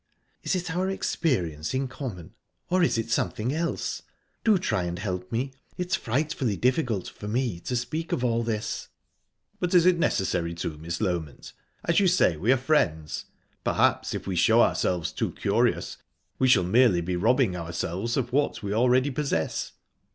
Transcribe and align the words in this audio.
"Is 0.41 0.55
it 0.55 0.71
our 0.75 0.89
experience 0.89 1.75
in 1.75 1.87
common, 1.87 2.33
or 2.71 2.81
is 2.81 2.97
it 2.97 3.11
something 3.11 3.53
else? 3.53 4.01
Do 4.43 4.57
try 4.57 4.85
and 4.85 4.97
help 4.97 5.31
me. 5.31 5.53
It's 5.77 5.95
frightfully 5.95 6.57
difficult 6.57 7.07
for 7.07 7.27
me 7.27 7.59
to 7.59 7.75
speak 7.75 8.11
of 8.11 8.23
all 8.23 8.41
this." 8.41 8.87
"But 9.59 9.75
is 9.75 9.85
it 9.85 9.99
necessary 9.99 10.55
to, 10.55 10.75
Miss 10.79 11.01
Loment? 11.01 11.53
As 11.83 11.99
you 11.99 12.07
say, 12.07 12.35
we 12.35 12.51
are 12.51 12.57
friends. 12.57 13.25
Perhaps 13.63 14.15
if 14.15 14.25
we 14.25 14.35
show 14.35 14.63
ourselves 14.63 15.11
too 15.11 15.33
curious, 15.33 15.97
we 16.39 16.47
shall 16.47 16.63
merely 16.63 17.01
be 17.01 17.15
robbing 17.15 17.55
ourselves 17.55 18.17
of 18.17 18.33
what 18.33 18.63
we 18.63 18.73
already 18.73 19.11
possess." 19.11 19.73